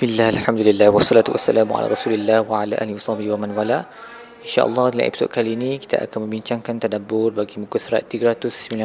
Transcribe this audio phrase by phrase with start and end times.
[0.00, 2.96] Bismillah, Alhamdulillah, wassalatu wassalamu ala rasulillah wa ala alihi
[3.28, 3.84] wa man wala
[4.40, 8.80] InsyaAllah dalam episod kali ini kita akan membincangkan tadabbur bagi muka surat 396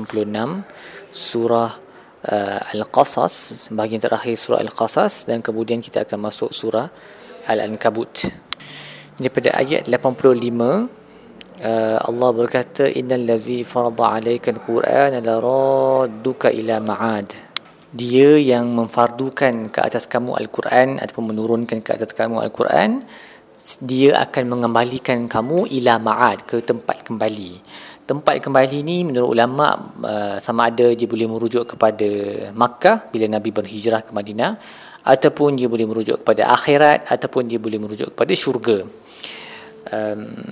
[1.15, 1.71] Surah
[2.19, 6.91] uh, Al-Qasas Bahagian terakhir surah Al-Qasas Dan kemudian kita akan masuk surah
[7.47, 8.27] Al-Ankabut
[9.15, 10.87] Daripada ayat 85 uh,
[12.11, 17.54] Allah berkata Innal ladzi farada alaika al-Quran la radduka ila ma'ad
[17.95, 22.99] dia yang memfardukan ke atas kamu Al-Quran ataupun menurunkan ke atas kamu Al-Quran
[23.81, 27.63] dia akan mengembalikan kamu ila ma'ad ke tempat kembali.
[28.05, 32.05] Tempat kembali ni menurut ulama uh, sama ada dia boleh merujuk kepada
[32.53, 34.53] Makkah bila Nabi berhijrah ke Madinah
[35.01, 38.77] ataupun dia boleh merujuk kepada akhirat ataupun dia boleh merujuk kepada syurga.
[39.89, 40.45] Um,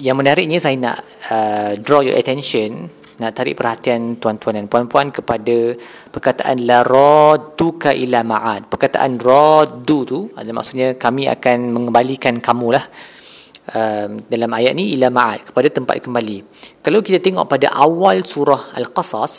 [0.00, 5.78] yang menariknya saya nak uh, draw your attention nak tarik perhatian tuan-tuan dan puan-puan kepada
[6.10, 8.66] perkataan la radduka ila ma'ad.
[8.66, 12.84] Perkataan raddu tu ada maksudnya kami akan mengembalikan kamu lah
[13.70, 16.38] um, dalam ayat ni ila ma'ad kepada tempat kembali.
[16.82, 19.34] Kalau kita tengok pada awal surah Al-Qasas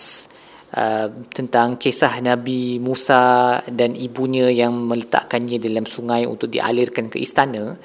[0.71, 7.75] uh, tentang kisah Nabi Musa dan ibunya yang meletakkannya dalam sungai untuk dialirkan ke istana,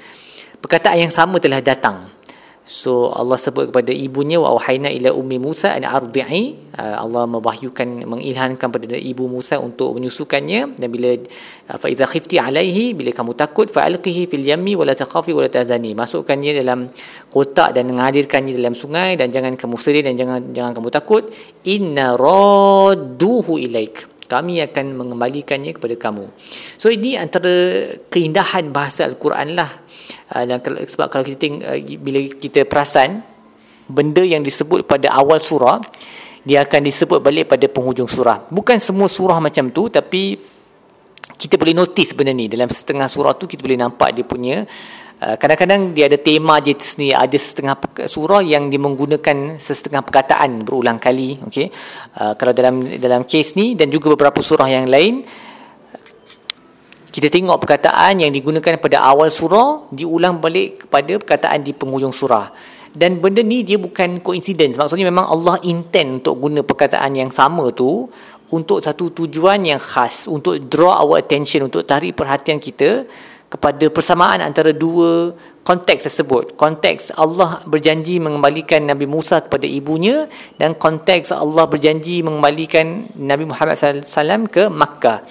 [0.63, 2.20] perkataan yang sama telah datang
[2.71, 6.71] So Allah sebut kepada ibunya wa auhayna ila ummi Musa an ardi'i.
[6.71, 10.79] Uh, Allah mewahyukan mengilhankan kepada ibu Musa untuk menyusukannya.
[10.79, 14.95] Dan bila uh, fa iza khifti alaihi bila kamu takut fa alqihi fil yammi wala
[14.95, 16.87] takhafi wala tahzani masukkannya dalam
[17.35, 21.27] kotak dan mengadirkannya dalam sungai dan jangan kamu sedih dan jangan jangan kamu takut.
[21.67, 24.23] Inna radduhu ilaik.
[24.31, 26.31] Kami akan mengembalikannya kepada kamu.
[26.79, 27.51] So ini antara
[28.07, 29.90] keindahan bahasa Al-Quran lah
[30.31, 33.19] Ah, dan kalau, sebab kalau kita uh, bila kita perasan
[33.91, 35.83] benda yang disebut pada awal surah
[36.47, 38.47] dia akan disebut balik pada penghujung surah.
[38.49, 40.39] Bukan semua surah macam tu tapi
[41.35, 42.47] kita boleh notice benda ni.
[42.47, 44.63] Dalam setengah surah tu kita boleh nampak dia punya
[45.19, 47.19] uh, kadang-kadang dia ada tema je sendiri.
[47.19, 47.75] Ada setengah
[48.07, 51.75] surah yang dia menggunakan setengah perkataan berulang kali okey?
[52.15, 55.27] Uh, kalau dalam dalam case ni dan juga beberapa surah yang lain
[57.11, 62.55] kita tengok perkataan yang digunakan pada awal surah diulang balik kepada perkataan di penghujung surah.
[62.91, 64.79] Dan benda ni dia bukan coincidence.
[64.79, 68.07] Maksudnya memang Allah intend untuk guna perkataan yang sama tu
[68.51, 73.07] untuk satu tujuan yang khas untuk draw our attention untuk tarik perhatian kita
[73.51, 75.35] kepada persamaan antara dua
[75.67, 76.55] konteks tersebut.
[76.55, 80.27] Konteks Allah berjanji mengembalikan Nabi Musa kepada ibunya
[80.59, 85.27] dan konteks Allah berjanji mengembalikan Nabi Muhammad SAW ke Makkah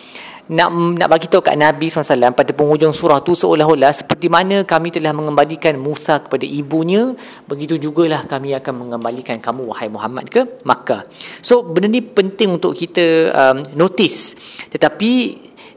[0.50, 4.90] nak nak bagi tahu kat Nabi SAW pada penghujung surah tu seolah-olah seperti mana kami
[4.90, 7.14] telah mengembalikan Musa kepada ibunya
[7.46, 11.06] begitu jugalah kami akan mengembalikan kamu wahai Muhammad ke Makkah.
[11.46, 14.34] So benda ni penting untuk kita um, notice.
[14.74, 15.12] Tetapi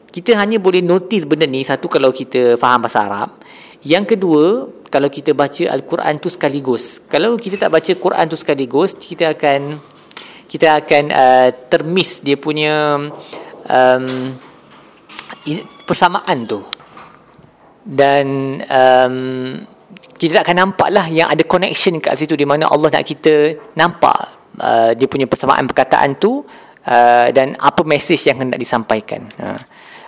[0.08, 3.30] kita hanya boleh notice benda ni satu kalau kita faham bahasa Arab.
[3.84, 6.96] Yang kedua kalau kita baca Al-Quran tu sekaligus.
[7.12, 9.84] Kalau kita tak baca Quran tu sekaligus kita akan
[10.48, 12.96] kita akan uh, termiss dia punya
[13.68, 14.32] um,
[15.86, 16.62] persamaan tu
[17.82, 18.26] dan
[18.62, 19.16] um,
[20.14, 23.58] kita tak akan nampak lah yang ada connection kat situ di mana Allah nak kita
[23.74, 24.18] nampak
[24.62, 26.46] uh, dia punya persamaan perkataan tu
[26.86, 29.58] uh, dan apa message yang hendak disampaikan uh.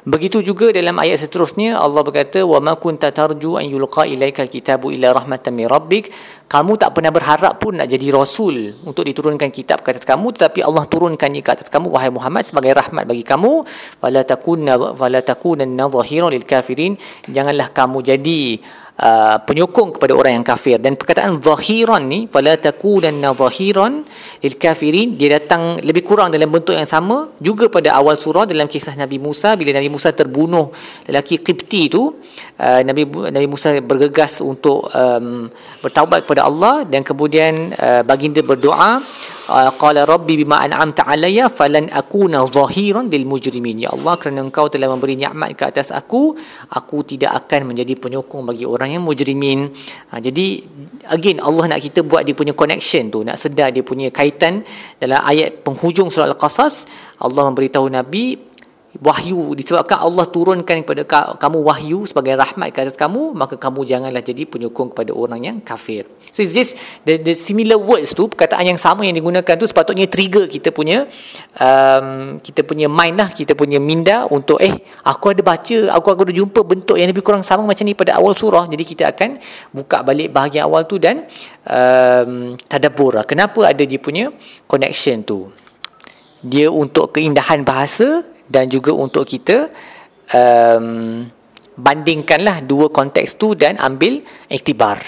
[0.04, 4.92] Begitu juga dalam ayat seterusnya Allah berkata wa ma kunta tarju an yulqa ilaikal kitabu
[4.92, 6.12] illa rahmatan min rabbik.
[6.44, 10.60] Kamu tak pernah berharap pun nak jadi rasul untuk diturunkan kitab ke atas kamu tetapi
[10.60, 13.64] Allah turunkannya ke atas kamu wahai Muhammad sebagai rahmat bagi kamu.
[13.96, 17.00] Fala takunna fala takunanna zahiran lil kafirin.
[17.24, 18.60] Janganlah kamu jadi
[19.00, 20.78] uh, penyokong kepada orang yang kafir.
[20.78, 24.04] Dan perkataan zahiran ni fala takunanna zahiran
[24.42, 28.70] lil kafirin dia datang lebih kurang dalam bentuk yang sama juga pada awal surah dalam
[28.70, 29.58] kisah Nabi Musa.
[29.58, 30.70] Bila Nabi Musa terbunuh
[31.10, 32.02] lelaki Qibti itu
[32.60, 35.50] uh, Nabi Nabi Musa bergegas untuk um,
[35.82, 39.02] bertaubat kepada Allah dan kemudian uh, baginda berdoa
[39.50, 43.84] qala rabbi bima an'amta alayya falan akuna zahiran lil mujrimin.
[43.84, 46.32] Ya Allah kerana engkau telah memberi nikmat ke atas aku
[46.72, 49.68] aku tidak akan menjadi penyokong bagi orang yang mujrimin.
[50.08, 50.64] Uh, jadi
[51.12, 54.64] again Allah nak kita buat dia punya connection tu nak sedar dia punya kaitan.
[54.96, 56.88] Dalam ayat penghujung surah al-qasas
[57.20, 58.53] Allah memberitahu nabi
[59.02, 59.58] wahyu.
[59.58, 61.02] Disebabkan Allah turunkan kepada
[61.34, 65.56] kamu wahyu sebagai rahmat ke atas kamu maka kamu janganlah jadi penyokong kepada orang yang
[65.58, 66.06] kafir.
[66.34, 66.74] So is this
[67.06, 71.06] the, the similar words tu perkataan yang sama yang digunakan tu sepatutnya trigger kita punya
[71.58, 74.74] um, kita punya mind lah kita punya minda untuk eh
[75.06, 78.18] aku ada baca aku aku ada jumpa bentuk yang lebih kurang sama macam ni pada
[78.18, 78.66] awal surah.
[78.66, 79.38] Jadi kita akan
[79.70, 81.26] buka balik bahagian awal tu dan
[81.66, 83.24] um, tadabbur lah.
[83.26, 84.34] kenapa ada dia punya
[84.66, 85.54] connection tu?
[86.44, 89.72] Dia untuk keindahan bahasa dan juga untuk kita
[90.32, 91.24] um,
[91.74, 95.00] bandingkanlah dua konteks tu dan ambil iktibar.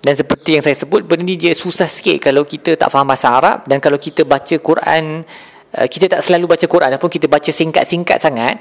[0.00, 3.26] Dan seperti yang saya sebut benda ni dia susah sikit kalau kita tak faham bahasa
[3.32, 5.26] Arab dan kalau kita baca Quran
[5.74, 8.56] uh, kita tak selalu baca Quran ataupun kita baca singkat-singkat sangat.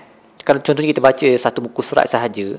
[0.45, 2.57] Kalau contohnya kita baca satu buku surat sahaja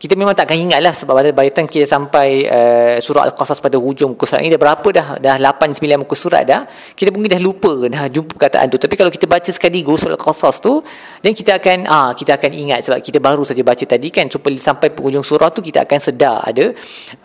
[0.00, 4.16] kita memang takkan ingat lah sebab pada baitan kita sampai uh, surah Al-Qasas pada hujung
[4.16, 6.64] muka surat ni dah berapa dah dah 8 9 muka surat dah
[6.96, 8.80] kita mungkin dah lupa dah jumpa perkataan tu.
[8.80, 10.80] Tapi kalau kita baca sekali surah Al-Qasas tu
[11.20, 14.40] dan kita akan ah kita akan ingat sebab kita baru saja baca tadi kan so,
[14.40, 16.72] sampai penghujung surah tu kita akan sedar ada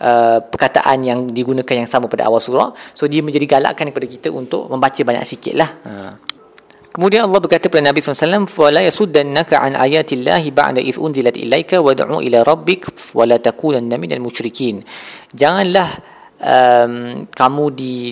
[0.04, 2.76] uh, perkataan yang digunakan yang sama pada awal surah.
[2.92, 6.35] So dia menjadi galakkan kepada kita untuk membaca banyak sikit lah uh.
[6.96, 12.24] Kemudian Allah berkata kepada Nabi SAW, "Wala yasuddannaka an ayatillahi ba'da iz unzilat ilaika wad'u
[12.24, 14.80] ila rabbik wala takunanna minal musyrikin."
[15.28, 15.84] Janganlah
[16.40, 17.64] um, kamu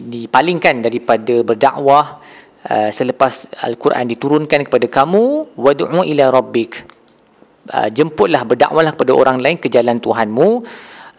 [0.04, 2.20] dipalingkan daripada berdakwah
[2.68, 6.84] uh, selepas Al-Quran diturunkan kepada kamu, wad'u ila rabbik.
[7.72, 10.60] Uh, jemputlah berdakwahlah kepada orang lain ke jalan Tuhanmu.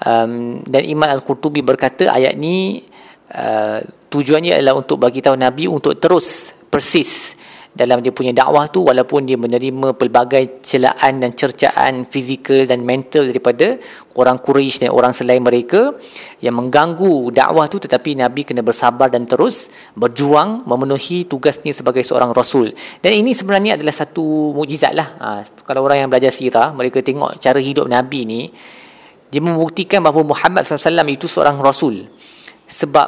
[0.06, 2.86] Um, dan Imam Al-Qurtubi berkata ayat ni
[3.34, 3.82] uh,
[4.14, 7.34] tujuannya adalah untuk bagi tahu Nabi untuk terus persis
[7.76, 13.28] dalam dia punya dakwah tu walaupun dia menerima pelbagai celaan dan cercaan fizikal dan mental
[13.28, 13.76] daripada
[14.16, 15.92] orang Quraisy dan orang selain mereka
[16.40, 22.32] yang mengganggu dakwah tu tetapi Nabi kena bersabar dan terus berjuang memenuhi tugasnya sebagai seorang
[22.32, 22.72] rasul.
[23.04, 25.08] Dan ini sebenarnya adalah satu mukjizat lah.
[25.20, 25.28] Ha,
[25.68, 28.42] kalau orang yang belajar sirah mereka tengok cara hidup Nabi ni
[29.28, 32.08] dia membuktikan bahawa Muhammad SAW itu seorang rasul.
[32.72, 33.08] Sebab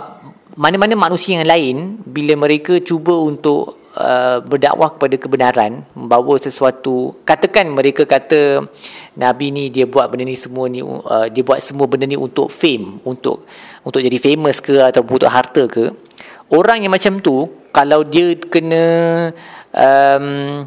[0.59, 7.65] mana-mana manusia yang lain bila mereka cuba untuk Uh, berdakwah kepada kebenaran membawa sesuatu katakan
[7.65, 8.61] mereka kata
[9.17, 12.53] nabi ni dia buat benda ni semua ni uh, dia buat semua benda ni untuk
[12.53, 13.49] fame untuk
[13.81, 15.89] untuk jadi famous ke atau untuk harta ke?
[16.53, 18.85] Orang yang macam tu kalau dia kena
[19.73, 20.61] um,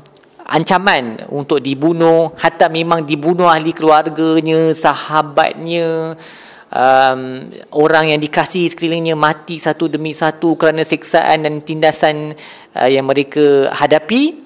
[0.50, 6.18] ancaman untuk dibunuh hatta memang dibunuh ahli keluarganya sahabatnya
[6.70, 12.32] um, orang yang dikasih sekelilingnya mati satu demi satu kerana siksaan dan tindasan
[12.78, 14.38] uh, yang mereka hadapi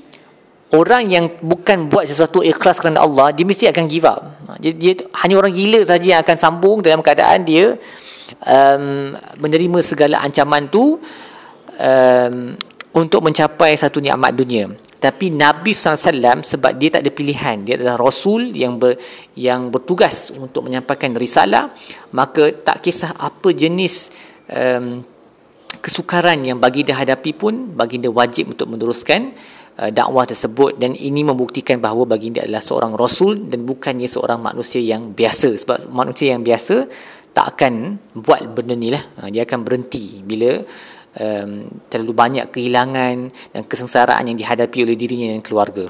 [0.74, 4.20] orang yang bukan buat sesuatu ikhlas kerana Allah dia mesti akan give up.
[4.58, 4.92] Dia, dia
[5.22, 7.76] hanya orang gila saja yang akan sambung dalam keadaan dia
[8.42, 10.98] um, menerima segala ancaman tu
[11.78, 12.34] um,
[12.94, 14.70] untuk mencapai satu nikmat dunia
[15.04, 17.60] tapi Nabi SAW sebab dia tak ada pilihan.
[17.60, 18.96] Dia adalah Rasul yang ber,
[19.36, 21.76] yang bertugas untuk menyampaikan risalah.
[22.16, 24.08] Maka tak kisah apa jenis
[24.48, 25.04] um,
[25.84, 29.36] kesukaran yang bagi dia hadapi pun bagi dia wajib untuk meneruskan
[29.76, 30.80] uh, dakwah tersebut.
[30.80, 35.52] Dan ini membuktikan bahawa bagi dia adalah seorang Rasul dan bukannya seorang manusia yang biasa.
[35.60, 36.88] Sebab manusia yang biasa
[37.36, 39.04] tak akan buat benda ni lah.
[39.20, 40.64] Uh, dia akan berhenti bila
[41.18, 43.16] um, terlalu banyak kehilangan
[43.52, 45.86] dan kesengsaraan yang dihadapi oleh dirinya dan keluarga.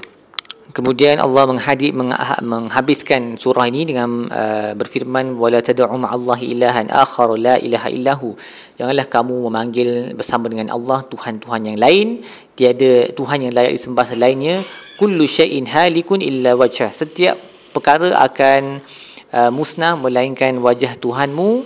[0.75, 1.95] Kemudian Allah menghadir
[2.43, 8.35] menghabiskan surah ini dengan uh, berfirman wala tad'u ma'allahi ilahan akhar la ilaha illahu.
[8.75, 9.89] Janganlah kamu memanggil
[10.19, 12.19] bersama dengan Allah tuhan-tuhan yang lain,
[12.59, 14.59] tiada tuhan yang layak disembah selainnya.
[14.99, 16.91] Kullu syai'in halikun illa wajhah.
[16.91, 17.39] Setiap
[17.71, 18.83] perkara akan
[19.31, 21.63] uh, musnah melainkan wajah Tuhanmu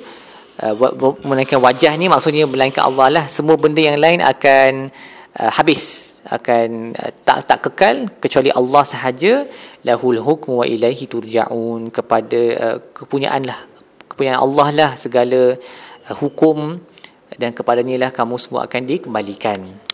[0.64, 3.26] uh, melainkan wajah ni maksudnya melainkan Allah lah.
[3.32, 4.94] Semua benda yang lain akan
[5.40, 6.08] uh, habis.
[6.30, 9.48] Akan uh, tak tak kekal kecuali Allah sahaja.
[9.88, 11.90] Lahul hukmu wa ilaihi turja'un.
[11.90, 13.60] Kepada uh, kepunyaan lah.
[14.12, 16.78] Kepunyaan Allah lah segala uh, hukum.
[17.40, 19.89] Dan kepadanya lah kamu semua akan dikembalikan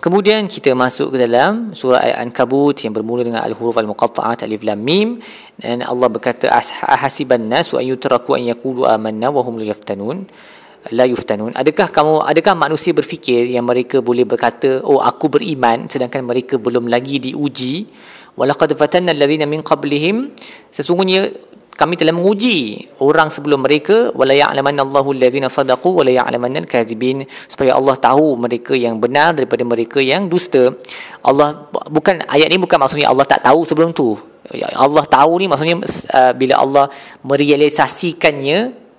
[0.00, 5.20] Kemudian kita masuk ke dalam surah Al-Ankabut yang bermula dengan al-huruf al-muqatta'at alif lam mim.
[5.60, 10.24] Dan Allah berkata ahasiban nasu an yutraku an yaqulu amanna wa hum la yaftanun
[10.88, 11.52] la yuftanun.
[11.52, 16.88] Adakah kamu adakah manusia berfikir yang mereka boleh berkata oh aku beriman sedangkan mereka belum
[16.88, 17.84] lagi diuji?
[18.40, 20.32] Walaqad fatanna alladhina min qablihim.
[20.72, 21.28] Sesungguhnya
[21.76, 27.72] kami telah menguji orang sebelum mereka wala ya'lamanna Allahu alladhina sadaqu wala ya'lamanna al-kadzibin supaya
[27.72, 30.76] Allah tahu mereka yang benar daripada mereka yang dusta.
[31.24, 34.18] Allah bukan ayat ni bukan maksudnya Allah tak tahu sebelum tu.
[34.76, 36.84] Allah tahu ni maksudnya uh, bila Allah
[37.22, 38.58] merealisasikannya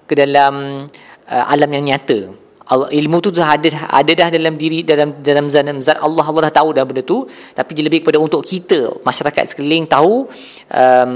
[0.10, 0.88] ke dalam
[1.30, 2.41] uh, alam yang nyata.
[2.72, 6.24] Allah, ilmu tu dah ada ada dah dalam diri dalam dalam dalam zat Allah.
[6.24, 7.28] Allah dah tahu dah benda tu.
[7.28, 10.32] Tapi dia lebih kepada untuk kita masyarakat sekeliling tahu
[10.72, 11.13] um,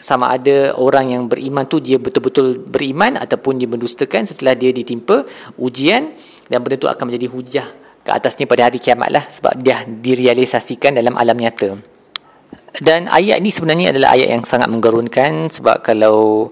[0.00, 5.28] sama ada orang yang beriman tu dia betul-betul beriman ataupun dia mendustakan setelah dia ditimpa
[5.60, 6.16] ujian
[6.48, 7.66] dan benda tu akan menjadi hujah
[8.00, 11.76] ke atasnya pada hari kiamat lah sebab dia direalisasikan dalam alam nyata.
[12.80, 16.48] Dan ayat ni sebenarnya adalah ayat yang sangat menggerunkan sebab kalau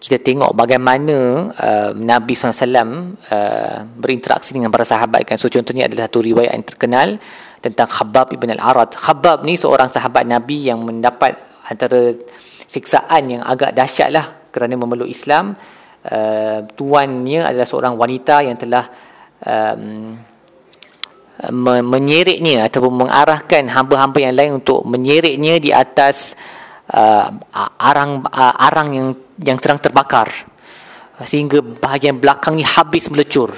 [0.00, 5.36] kita tengok bagaimana uh, Nabi SAW uh, berinteraksi dengan para sahabat kan.
[5.36, 7.08] So contohnya adalah satu riwayat yang terkenal
[7.60, 8.96] tentang Khabbab ibn al-Arad.
[8.96, 11.36] Khabbab ni seorang sahabat Nabi yang mendapat
[11.68, 12.16] antara
[12.64, 15.52] siksaan yang agak dahsyat lah kerana memeluk Islam
[16.08, 18.88] uh, tuannya adalah seorang wanita yang telah
[19.44, 20.16] um,
[21.84, 26.36] menyeriknya ataupun mengarahkan hamba-hamba yang lain untuk menyeriknya di atas
[26.92, 27.32] uh,
[27.80, 29.08] arang uh, arang yang
[29.40, 30.28] yang sedang terbakar
[31.24, 33.52] sehingga bahagian belakangnya habis melecur.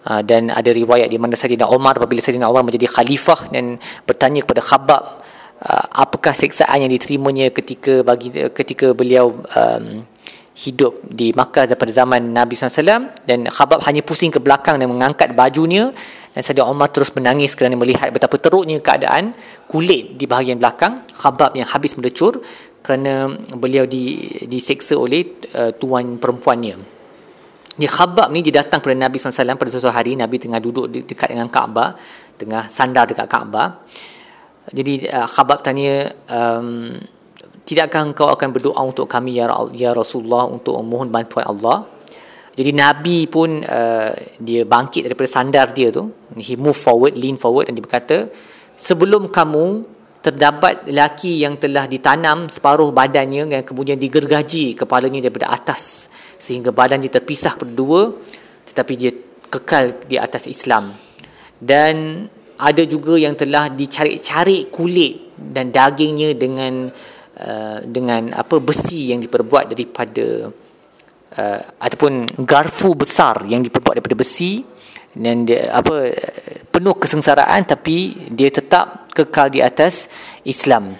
[0.00, 3.76] Uh, dan ada riwayat di mana Sayyidina Umar apabila Sayyidina Umar menjadi khalifah dan
[4.08, 5.20] bertanya kepada Khabab
[5.60, 10.08] uh, apakah siksaan yang diterimanya ketika bagi ketika beliau um,
[10.60, 15.32] hidup di Makkah pada zaman Nabi SAW dan Khabab hanya pusing ke belakang dan mengangkat
[15.32, 15.88] bajunya
[16.36, 19.32] dan Sayyidina Umar terus menangis kerana melihat betapa teruknya keadaan
[19.64, 22.44] kulit di bahagian belakang Khabab yang habis melecur
[22.84, 26.76] kerana beliau di, diseksa oleh uh, tuan perempuannya.
[27.80, 31.32] Ya Khabab ni dia datang kepada Nabi SAW pada suatu hari Nabi tengah duduk dekat
[31.32, 31.96] dengan Kaabah
[32.36, 33.80] tengah sandar dekat Kaabah.
[34.76, 37.00] Jadi uh, Khabab tanya um,
[37.70, 41.86] tidakkah engkau akan berdoa untuk kami ya, ya Rasulullah untuk memohon bantuan Allah?
[42.50, 44.10] Jadi Nabi pun uh,
[44.42, 46.10] dia bangkit daripada sandar dia tu.
[46.34, 48.26] He move forward lean forward dan dia berkata
[48.74, 49.86] sebelum kamu
[50.20, 57.00] terdapat lelaki yang telah ditanam separuh badannya dan kemudian digergaji kepalanya daripada atas sehingga badan
[57.00, 58.12] dia terpisah berdua
[58.68, 59.14] tetapi dia
[59.48, 60.92] kekal di atas Islam.
[61.56, 62.26] Dan
[62.60, 66.92] ada juga yang telah dicari-cari kulit dan dagingnya dengan
[67.40, 70.52] Uh, dengan apa besi yang diperbuat daripada
[71.40, 74.60] uh, ataupun garfu besar yang diperbuat daripada besi
[75.16, 76.12] dan dia apa
[76.68, 80.12] penuh kesengsaraan tapi dia tetap kekal di atas
[80.44, 80.92] Islam.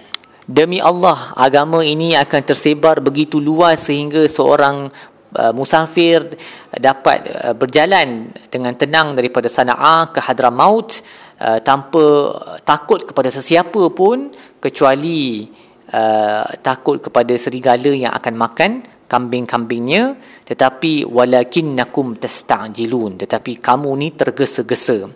[0.49, 4.89] Demi Allah agama ini akan tersebar begitu luas sehingga seorang
[5.37, 6.25] uh, musafir
[6.73, 11.05] dapat uh, berjalan dengan tenang daripada Sana'a ke Hadramaut
[11.37, 12.33] uh, tanpa
[12.65, 15.45] takut kepada sesiapa pun kecuali
[15.93, 18.71] uh, takut kepada serigala yang akan makan
[19.11, 20.15] kambing-kambingnya
[20.47, 25.11] tetapi walakinnakum tasta'jilun tetapi kamu ni tergesa-gesa.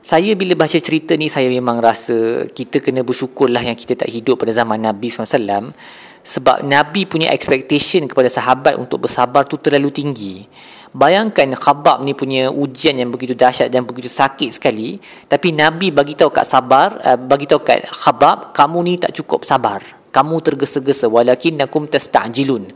[0.00, 4.40] Saya bila baca cerita ni saya memang rasa kita kena bersyukurlah yang kita tak hidup
[4.40, 5.76] pada zaman Nabi SAW
[6.24, 10.48] sebab Nabi punya expectation kepada sahabat untuk bersabar tu terlalu tinggi
[10.90, 14.98] bayangkan khabab ni punya ujian yang begitu dahsyat dan begitu sakit sekali
[15.30, 19.46] tapi Nabi bagi tahu kat sabar uh, bagi tahu kat khabab kamu ni tak cukup
[19.46, 20.00] sabar.
[20.10, 21.06] Kamu tergesa-gesa.
[21.06, 22.66] Walakin nakum tasta'jilun.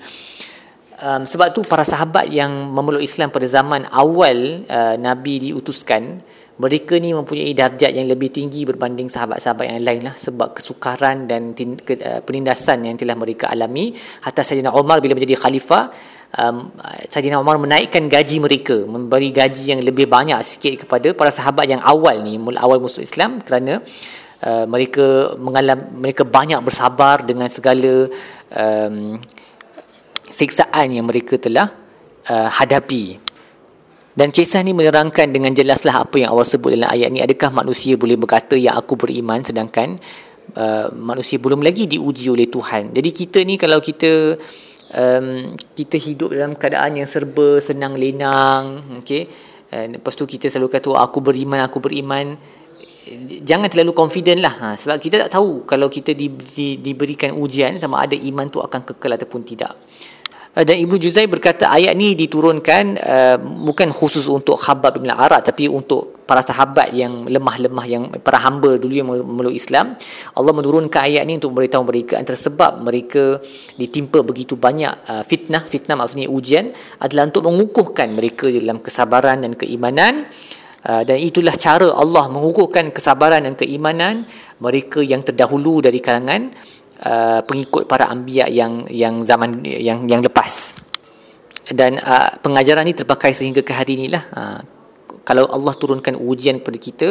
[0.95, 6.23] Um, sebab tu para sahabat yang memeluk Islam pada zaman awal uh, Nabi diutuskan
[6.55, 11.51] mereka ni mempunyai darjat yang lebih tinggi berbanding sahabat-sahabat yang lain lah sebab kesukaran dan
[11.55, 13.91] ke, uh, penindasan yang telah mereka alami.
[14.23, 15.91] Hatta Sayyidina Umar bila menjadi khalifah
[16.39, 16.71] um,
[17.11, 21.83] Sayyidina Umar menaikkan gaji mereka memberi gaji yang lebih banyak sikit kepada para sahabat yang
[21.83, 23.83] awal ni awal musuh Islam kerana
[24.43, 28.11] uh, mereka mengalam mereka banyak bersabar dengan segala
[28.51, 29.19] um,
[30.31, 31.71] siksaan yang mereka telah
[32.31, 33.24] uh, hadapi
[34.15, 37.19] dan kisah ni menerangkan dengan jelaslah apa yang Allah sebut dalam ayat ni.
[37.19, 39.99] Adakah manusia boleh berkata yang aku beriman sedangkan
[40.55, 42.95] uh, manusia belum lagi diuji oleh Tuhan.
[42.95, 44.39] Jadi kita ni kalau kita
[44.95, 49.27] um, kita hidup dalam keadaan yang serba senang lenang, okay?
[49.75, 52.39] And lepas tu kita selalu kata oh, aku beriman, aku beriman.
[53.45, 54.55] Jangan terlalu confident lah.
[54.57, 58.65] Ha, Sebab kita tak tahu Kalau kita di, di, diberikan ujian Sama ada iman tu
[58.65, 59.77] akan kekal ataupun tidak.
[60.55, 65.43] Eh, dan Ibnu Juzai berkata ayat ni diturunkan uh, bukan khusus untuk Khabbab bin Arad
[65.43, 69.99] tapi untuk para sahabat yang lemah-lemah yang para hamba dulu yang memeluk Islam.
[70.39, 73.43] Allah menurunkan ayat ni untuk memberitahu mereka antara sebab mereka
[73.75, 75.67] ditimpa begitu banyak uh, fitnah.
[75.67, 76.71] Fitnah maksudnya ujian
[77.03, 80.31] adalah untuk mengukuhkan mereka dalam kesabaran dan keimanan.
[80.31, 84.29] Uh, dan itulah cara Allah mengukuhkan kesabaran dan keimanan
[84.61, 86.53] mereka yang terdahulu dari kalangan
[87.01, 90.77] uh, pengikut para anbiya yang yang zaman yang yang lepas.
[91.65, 94.61] Dan uh, pengajaran ini terpakai sehingga ke hari inilah uh,
[95.25, 97.09] kalau Allah turunkan ujian kepada kita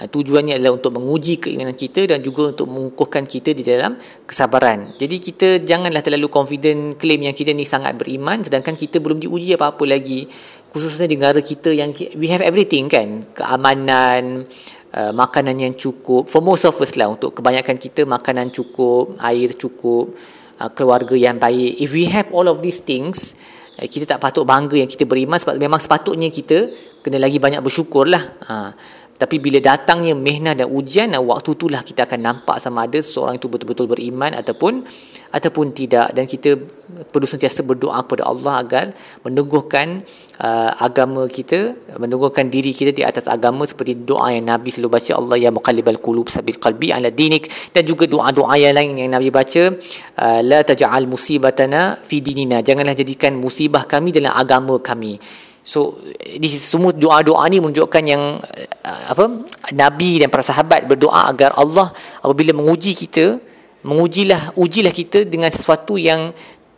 [0.00, 4.96] uh, tujuannya adalah untuk menguji keimanan kita dan juga untuk mengukuhkan kita di dalam kesabaran.
[4.96, 9.54] Jadi kita janganlah terlalu confident claim yang kita ni sangat beriman sedangkan kita belum diuji
[9.60, 10.24] apa-apa lagi.
[10.70, 13.20] Khususnya di negara kita yang we have everything kan?
[13.36, 14.48] Keamanan
[14.96, 16.30] uh, makanan yang cukup.
[16.30, 20.14] For most of us lah untuk kebanyakan kita makanan cukup air cukup
[20.62, 21.76] uh, keluarga yang baik.
[21.78, 23.34] If we have all of these things
[23.78, 27.64] uh, kita tak patut bangga yang kita beriman sebab memang sepatutnya kita kena lagi banyak
[27.64, 28.22] bersyukur lah.
[28.44, 28.70] Uh,
[29.20, 33.36] tapi bila datangnya mehnah dan ujian dan waktu itulah kita akan nampak sama ada seseorang
[33.36, 34.80] itu betul-betul beriman ataupun
[35.28, 36.16] ataupun tidak.
[36.16, 36.56] Dan kita
[37.12, 38.84] perlu sentiasa berdoa kepada Allah agar
[39.20, 40.08] meneguhkan
[40.40, 45.12] uh, agama kita meneguhkan diri kita di atas agama seperti doa yang Nabi selalu baca
[45.12, 47.52] Allah ya muqallibal qulub sabil qalbi ala dinik.
[47.76, 49.68] Dan juga doa-doa yang lain yang Nabi baca
[50.16, 52.64] uh, la taj'al musibatana fi dinina.
[52.64, 55.20] Janganlah jadikan musibah kami dalam agama kami
[55.60, 59.44] So di semua doa-doa ni menunjukkan yang uh, apa
[59.76, 61.92] nabi dan para sahabat berdoa agar Allah
[62.24, 63.36] apabila menguji kita
[63.84, 66.32] mengujilah ujilah kita dengan sesuatu yang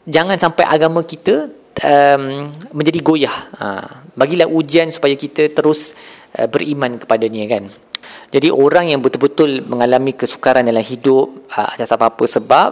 [0.07, 1.51] jangan sampai agama kita
[1.83, 3.37] um, menjadi goyah.
[3.59, 3.67] Ha,
[4.15, 5.95] bagilah ujian supaya kita terus
[6.39, 7.65] uh, beriman kepadanya kan.
[8.33, 12.71] Jadi orang yang betul-betul mengalami kesukaran dalam hidup uh, atas apa-apa sebab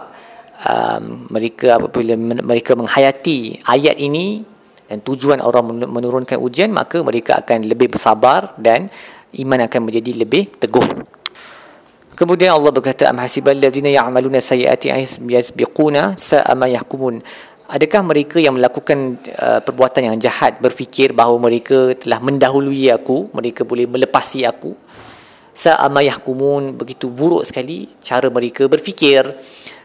[0.63, 4.47] um, mereka apabila mereka menghayati ayat ini
[4.91, 8.91] dan tujuan orang menurunkan ujian maka mereka akan lebih bersabar dan
[9.39, 11.07] iman akan menjadi lebih teguh.
[12.19, 14.93] Kemudian Allah berkata am hasibal ladzina ya'maluna sayyiati
[15.31, 17.23] yasbiquna sa'a ma yahkumun.
[17.71, 23.63] Adakah mereka yang melakukan uh, perbuatan yang jahat berfikir bahawa mereka telah mendahului aku, mereka
[23.63, 24.75] boleh melepasi aku?
[25.55, 29.25] Sa'a ma yahkumun begitu buruk sekali cara mereka berfikir.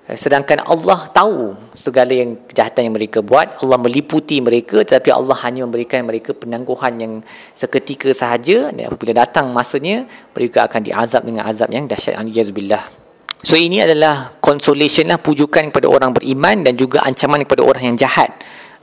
[0.05, 5.33] Eh, sedangkan Allah tahu segala yang kejahatan yang mereka buat Allah meliputi mereka tetapi Allah
[5.41, 7.13] hanya memberikan mereka penangguhan yang
[7.57, 8.69] seketika sahaja.
[8.69, 10.05] Dan apabila datang masanya
[10.37, 12.21] mereka akan diazab dengan azab yang dahsyat.
[12.21, 13.05] Aliyahzubillah
[13.45, 17.97] so ini adalah consolation lah pujukan kepada orang beriman dan juga ancaman kepada orang yang
[17.97, 18.29] jahat.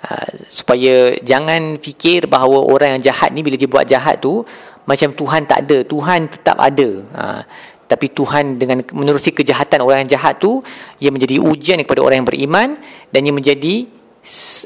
[0.02, 4.42] Uh, supaya jangan fikir bahawa orang yang jahat ni bila dia buat jahat tu
[4.90, 5.78] macam Tuhan tak ada.
[5.86, 6.90] Tuhan tetap ada.
[7.14, 7.42] Uh,
[7.92, 10.64] tapi Tuhan dengan menerusi kejahatan orang yang jahat tu
[10.96, 12.68] ia menjadi ujian kepada orang yang beriman
[13.12, 13.84] dan ia menjadi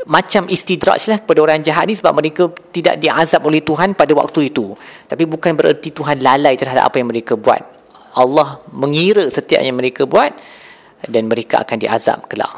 [0.07, 4.53] macam istidraj lah kepada orang jahat ni sebab mereka tidak diazab oleh Tuhan pada waktu
[4.53, 4.77] itu.
[5.09, 7.65] Tapi bukan bererti Tuhan lalai terhadap apa yang mereka buat.
[8.15, 10.37] Allah mengira setiap yang mereka buat
[11.09, 12.53] dan mereka akan diazab kelak.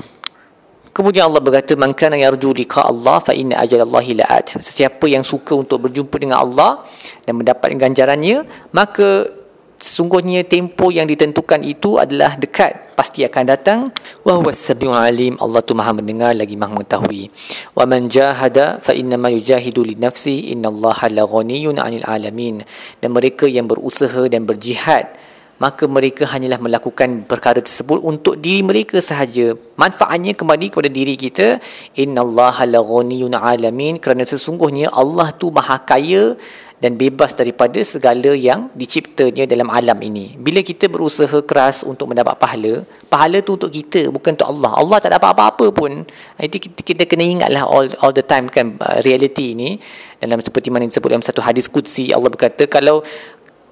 [0.90, 4.58] Kemudian Allah berkata man kana yarju liqa Allah fa inna ajalallahi la'at.
[4.58, 6.82] Sesiapa yang suka untuk berjumpa dengan Allah
[7.22, 8.42] dan mendapat ganjarannya,
[8.74, 9.30] maka
[9.78, 12.98] sesungguhnya tempo yang ditentukan itu adalah dekat.
[12.98, 13.80] Pasti akan datang.
[14.26, 15.34] Wa huwas samiul alim.
[15.38, 17.30] Allah tu Maha mendengar lagi Maha mengetahui.
[17.78, 20.50] Wa man jahada fa inna ma yujahidu li nafsi.
[20.50, 22.66] Innallaha la ghaniyyun 'anil alamin.
[22.98, 25.14] Dan mereka yang berusaha dan berjihad
[25.58, 29.58] maka mereka hanyalah melakukan perkara tersebut untuk diri mereka sahaja.
[29.74, 31.58] Manfaatnya kembali kepada diri kita
[31.98, 33.98] innallaha la ghaniyyun 'alamin.
[33.98, 36.38] Kerana sesungguhnya Allah tu Maha kaya
[36.78, 40.38] dan bebas daripada segala yang diciptanya dalam alam ini.
[40.38, 44.78] Bila kita berusaha keras untuk mendapat pahala, pahala tu untuk kita bukan untuk Allah.
[44.78, 46.06] Allah tak dapat apa-apa pun.
[46.38, 49.82] Itu kita, kita kena ingatlah all all the time kan uh, reality ini
[50.22, 53.02] dalam seperti mana disebut dalam satu hadis qudsi Allah berkata kalau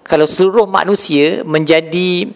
[0.07, 2.31] kalau seluruh manusia menjadi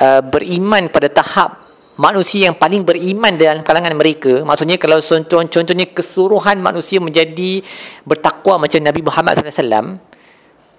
[0.00, 1.65] uh, beriman pada tahap
[1.96, 4.44] manusia yang paling beriman dalam kalangan mereka.
[4.44, 7.64] Maksudnya kalau contoh, contohnya keseluruhan manusia menjadi
[8.04, 10.00] bertakwa macam Nabi Muhammad SAW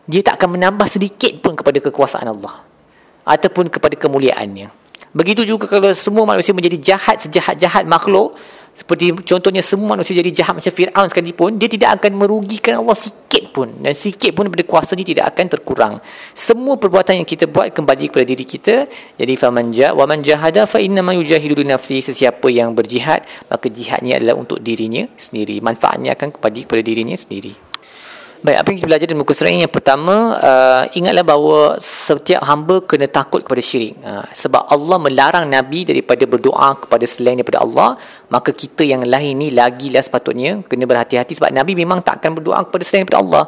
[0.07, 2.63] dia tak akan menambah sedikit pun kepada kekuasaan Allah
[3.27, 4.71] ataupun kepada kemuliaannya.
[5.11, 8.39] Begitu juga kalau semua manusia menjadi jahat sejahat-jahat makhluk
[8.77, 13.49] seperti contohnya semua manusia jadi jahat macam Fir'aun sekalipun dia tidak akan merugikan Allah sikit
[13.49, 13.73] pun.
[13.81, 15.93] Dan sikit pun daripada kuasa dia tidak akan terkurang.
[16.37, 18.85] Semua perbuatan yang kita buat kembali kepada diri kita.
[19.17, 24.61] Jadi man jahada fa inna ma yujahidu nafsi sesiapa yang berjihad maka jihadnya adalah untuk
[24.61, 25.57] dirinya sendiri.
[25.57, 27.66] Manfaatnya akan kembali kepada dirinya sendiri
[28.37, 29.65] Baik, apa yang kita belajar di muka surat ini?
[29.65, 33.97] Yang pertama, uh, ingatlah bahawa setiap hamba kena takut kepada syirik.
[33.97, 37.97] Uh, sebab Allah melarang Nabi daripada berdoa kepada selain daripada Allah,
[38.29, 42.85] maka kita yang lain ni lagilah sepatutnya kena berhati-hati sebab Nabi memang takkan berdoa kepada
[42.85, 43.43] selain daripada Allah.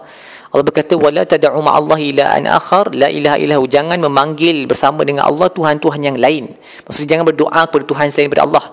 [0.49, 5.53] Allah berkata wala tad'u ma'allahi ila'an akhar la ilaha illahu jangan memanggil bersama dengan Allah
[5.53, 6.49] tuhan-tuhan yang lain.
[6.89, 8.65] Maksudnya jangan berdoa kepada tuhan selain daripada Allah.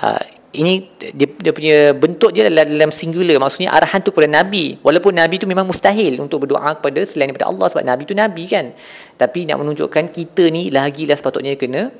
[0.00, 3.38] Uh, ini dia, dia punya bentuk dia adalah dalam singular.
[3.38, 4.74] Maksudnya arahan tu kepada nabi.
[4.82, 8.44] Walaupun nabi tu memang mustahil untuk berdoa kepada selain daripada Allah sebab nabi tu nabi
[8.50, 8.74] kan.
[9.14, 11.94] Tapi nak menunjukkan kita ni lagilah sepatutnya kena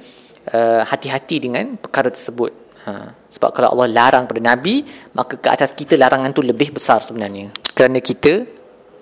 [0.50, 2.68] uh, hati-hati dengan perkara tersebut.
[2.80, 3.12] Ha.
[3.28, 4.80] sebab kalau Allah larang pada nabi
[5.12, 7.52] maka ke atas kita larangan tu lebih besar sebenarnya.
[7.76, 8.40] Kerana kita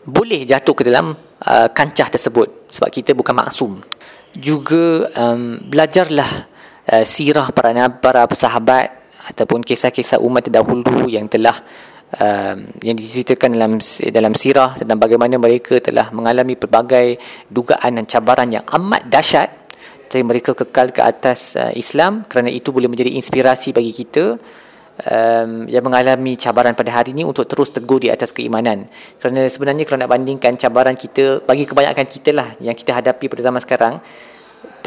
[0.02, 2.68] boleh jatuh ke dalam uh, kancah tersebut.
[2.74, 3.78] Sebab kita bukan maksum.
[4.34, 6.30] Juga um, belajarlah
[6.90, 11.60] uh, sirah para para sahabat ataupun kisah-kisah umat terdahulu yang telah
[12.16, 13.72] um, yang diceritakan dalam
[14.12, 17.20] dalam sirah tentang bagaimana mereka telah mengalami pelbagai
[17.52, 19.50] dugaan dan cabaran yang amat dahsyat.
[20.08, 22.24] Tapi mereka kekal ke atas uh, Islam.
[22.24, 24.40] Kerana itu boleh menjadi inspirasi bagi kita
[25.04, 28.88] um, yang mengalami cabaran pada hari ini untuk terus teguh di atas keimanan.
[29.20, 33.42] Kerana sebenarnya kalau nak bandingkan cabaran kita bagi kebanyakan kita lah yang kita hadapi pada
[33.52, 33.94] zaman sekarang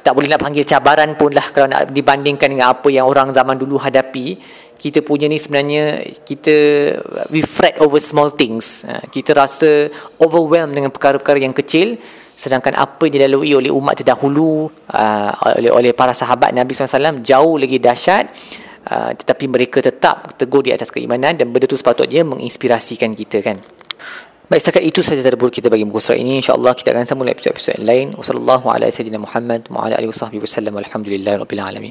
[0.02, 3.56] tak boleh nak panggil cabaran pun lah kalau nak dibandingkan dengan apa yang orang zaman
[3.58, 4.38] dulu hadapi.
[4.82, 6.56] Kita punya ni sebenarnya kita
[7.30, 8.82] we fret over small things.
[8.82, 12.02] Uh, kita rasa overwhelmed dengan perkara-perkara yang kecil
[12.34, 17.56] sedangkan apa yang dilalui oleh umat terdahulu uh, oleh oleh para sahabat Nabi SAW jauh
[17.62, 18.26] lagi dahsyat.
[18.82, 23.62] Uh, tetapi mereka tetap teguh di atas keimanan dan benda itu sepatutnya menginspirasikan kita kan
[24.52, 26.44] Baik setakat itu saja tadabbur kita bagi muka surat ini.
[26.44, 28.12] Insyaallah kita akan sambung episod-episod lain.
[28.20, 31.88] Wasallallahu ala sayyidina Muhammad wa ala alihi wasallam alhamdulillah alamin